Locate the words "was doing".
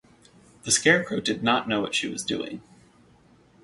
2.07-2.63